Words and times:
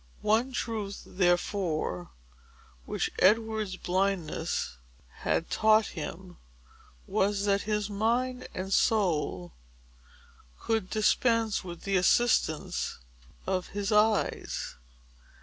One 0.23 0.51
truth, 0.51 1.03
therefore, 1.05 2.09
which 2.85 3.11
Edward's 3.19 3.77
blindness 3.77 4.77
had 5.17 5.51
taught 5.51 5.89
him, 5.93 6.37
was, 7.05 7.45
that 7.45 7.61
his 7.69 7.87
mind 7.87 8.47
and 8.55 8.73
soul 8.73 9.53
could 10.61 10.89
dispense 10.89 11.63
with 11.63 11.83
the 11.83 11.97
assistance 11.97 12.97
of 13.45 13.67
his 13.77 13.91
eyes. 13.91 14.75